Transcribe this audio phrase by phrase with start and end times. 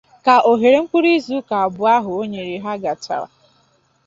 [0.25, 3.27] ka òhèrè mkpụrụ izuụka abụọ ahụ o nyere ha gachara